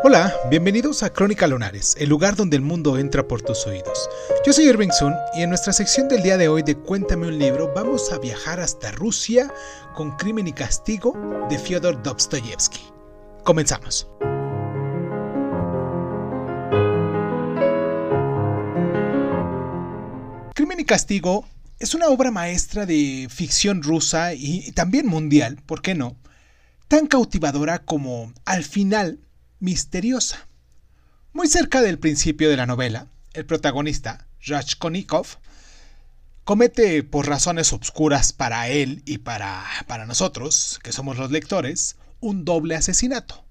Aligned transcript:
Hola, 0.00 0.34
bienvenidos 0.50 1.02
a 1.04 1.12
Crónica 1.12 1.46
Lunares, 1.46 1.94
el 1.98 2.08
lugar 2.08 2.34
donde 2.34 2.56
el 2.56 2.62
mundo 2.62 2.98
entra 2.98 3.28
por 3.28 3.42
tus 3.42 3.66
oídos. 3.66 4.08
Yo 4.44 4.52
soy 4.52 4.64
Irving 4.64 4.90
Sun 4.90 5.14
y 5.36 5.42
en 5.42 5.50
nuestra 5.50 5.72
sección 5.72 6.08
del 6.08 6.22
día 6.22 6.36
de 6.36 6.48
hoy 6.48 6.62
de 6.62 6.74
Cuéntame 6.74 7.28
un 7.28 7.38
libro 7.38 7.72
vamos 7.72 8.12
a 8.12 8.18
viajar 8.18 8.58
hasta 8.58 8.90
Rusia 8.90 9.52
con 9.94 10.16
Crimen 10.16 10.48
y 10.48 10.52
Castigo 10.52 11.14
de 11.48 11.58
Fyodor 11.58 12.02
Dostoyevsky. 12.02 12.80
Comenzamos. 13.44 14.08
Crimen 20.54 20.80
y 20.80 20.84
Castigo 20.84 21.44
es 21.78 21.94
una 21.94 22.08
obra 22.08 22.30
maestra 22.32 22.86
de 22.86 23.28
ficción 23.30 23.82
rusa 23.82 24.34
y 24.34 24.72
también 24.72 25.06
mundial, 25.06 25.58
¿por 25.66 25.82
qué 25.82 25.94
no? 25.94 26.16
Tan 26.88 27.06
cautivadora 27.06 27.84
como 27.84 28.32
al 28.44 28.64
final 28.64 29.20
misteriosa. 29.62 30.48
Muy 31.32 31.46
cerca 31.46 31.80
del 31.82 32.00
principio 32.00 32.50
de 32.50 32.56
la 32.56 32.66
novela, 32.66 33.06
el 33.32 33.46
protagonista, 33.46 34.26
Rashkonikov, 34.44 35.38
comete 36.42 37.04
por 37.04 37.28
razones 37.28 37.72
obscuras 37.72 38.32
para 38.32 38.66
él 38.68 39.02
y 39.06 39.18
para, 39.18 39.64
para 39.86 40.04
nosotros, 40.04 40.80
que 40.82 40.90
somos 40.90 41.16
los 41.16 41.30
lectores, 41.30 41.94
un 42.18 42.44
doble 42.44 42.74
asesinato. 42.74 43.44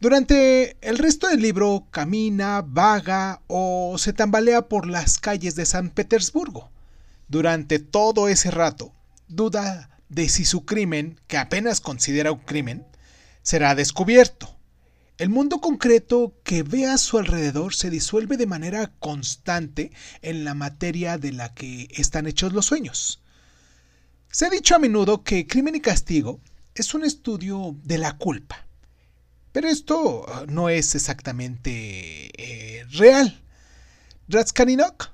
Durante 0.00 0.78
el 0.80 0.96
resto 0.96 1.28
del 1.28 1.42
libro 1.42 1.86
camina, 1.90 2.62
vaga 2.66 3.42
o 3.46 3.96
se 3.98 4.14
tambalea 4.14 4.68
por 4.68 4.86
las 4.86 5.18
calles 5.18 5.54
de 5.54 5.66
San 5.66 5.90
Petersburgo. 5.90 6.70
Durante 7.28 7.78
todo 7.78 8.26
ese 8.26 8.50
rato, 8.50 8.94
duda 9.28 9.90
de 10.08 10.30
si 10.30 10.46
su 10.46 10.64
crimen, 10.64 11.20
que 11.26 11.36
apenas 11.36 11.82
considera 11.82 12.32
un 12.32 12.40
crimen, 12.40 12.86
será 13.42 13.74
descubierto 13.74 14.57
el 15.18 15.30
mundo 15.30 15.60
concreto 15.60 16.32
que 16.44 16.62
ve 16.62 16.86
a 16.86 16.96
su 16.96 17.18
alrededor 17.18 17.74
se 17.74 17.90
disuelve 17.90 18.36
de 18.36 18.46
manera 18.46 18.92
constante 19.00 19.90
en 20.22 20.44
la 20.44 20.54
materia 20.54 21.18
de 21.18 21.32
la 21.32 21.54
que 21.54 21.88
están 21.90 22.28
hechos 22.28 22.52
los 22.52 22.66
sueños. 22.66 23.20
Se 24.30 24.46
ha 24.46 24.50
dicho 24.50 24.76
a 24.76 24.78
menudo 24.78 25.24
que 25.24 25.46
Crimen 25.46 25.74
y 25.74 25.80
Castigo 25.80 26.40
es 26.74 26.94
un 26.94 27.04
estudio 27.04 27.74
de 27.82 27.98
la 27.98 28.16
culpa. 28.16 28.64
Pero 29.50 29.68
esto 29.68 30.20
uh, 30.20 30.46
no 30.46 30.68
es 30.68 30.94
exactamente 30.94 32.30
eh, 32.36 32.84
real. 32.90 33.42
Ratskaninok 34.28 35.10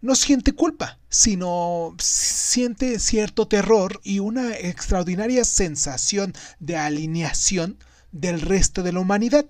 no 0.00 0.14
siente 0.14 0.52
culpa, 0.52 1.00
sino 1.08 1.96
siente 1.98 3.00
cierto 3.00 3.48
terror 3.48 4.00
y 4.04 4.20
una 4.20 4.56
extraordinaria 4.56 5.44
sensación 5.44 6.34
de 6.60 6.76
alineación 6.76 7.78
del 8.12 8.40
resto 8.40 8.82
de 8.82 8.92
la 8.92 9.00
humanidad. 9.00 9.46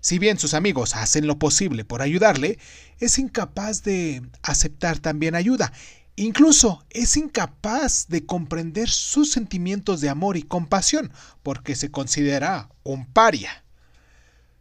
Si 0.00 0.18
bien 0.18 0.38
sus 0.38 0.54
amigos 0.54 0.96
hacen 0.96 1.26
lo 1.26 1.38
posible 1.38 1.84
por 1.84 2.00
ayudarle, 2.00 2.58
es 2.98 3.18
incapaz 3.18 3.82
de 3.82 4.22
aceptar 4.42 4.98
también 4.98 5.34
ayuda. 5.34 5.72
Incluso 6.16 6.84
es 6.90 7.16
incapaz 7.16 8.06
de 8.08 8.26
comprender 8.26 8.88
sus 8.88 9.30
sentimientos 9.30 10.00
de 10.00 10.08
amor 10.08 10.36
y 10.36 10.42
compasión, 10.42 11.12
porque 11.42 11.76
se 11.76 11.90
considera 11.90 12.70
un 12.82 13.06
paria. 13.06 13.64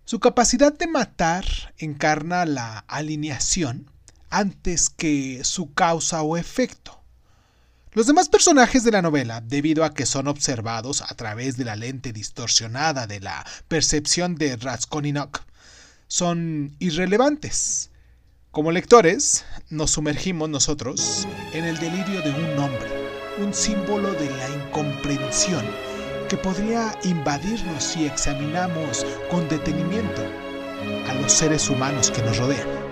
Su 0.05 0.19
capacidad 0.19 0.73
de 0.73 0.87
matar 0.87 1.45
encarna 1.77 2.45
la 2.45 2.79
alineación 2.87 3.91
antes 4.29 4.89
que 4.89 5.43
su 5.43 5.73
causa 5.73 6.21
o 6.21 6.37
efecto. 6.37 6.98
Los 7.93 8.05
demás 8.05 8.29
personajes 8.29 8.83
de 8.83 8.91
la 8.91 9.01
novela, 9.01 9.41
debido 9.41 9.83
a 9.83 9.95
que 9.95 10.05
son 10.05 10.27
observados 10.27 11.01
a 11.01 11.15
través 11.15 11.57
de 11.57 11.65
la 11.65 11.75
lente 11.75 12.13
distorsionada 12.13 13.07
de 13.07 13.19
la 13.19 13.43
percepción 13.67 14.35
de 14.35 14.57
Raskolnikov, 14.57 15.41
son 16.07 16.75
irrelevantes. 16.77 17.89
Como 18.51 18.71
lectores, 18.71 19.43
nos 19.71 19.89
sumergimos 19.89 20.49
nosotros 20.49 21.27
en 21.51 21.65
el 21.65 21.79
delirio 21.79 22.21
de 22.21 22.29
un 22.29 22.59
hombre, 22.59 22.89
un 23.39 23.55
símbolo 23.55 24.13
de 24.13 24.29
la 24.29 24.49
incomprensión 24.49 25.65
que 26.29 26.37
podría 26.37 26.95
invadirnos 27.03 27.83
si 27.83 28.05
examinamos 28.05 29.03
con 29.31 29.49
detenimiento 29.49 30.21
a 31.07 31.15
los 31.15 31.33
seres 31.33 31.67
humanos 31.71 32.11
que 32.11 32.21
nos 32.21 32.37
rodean. 32.37 32.88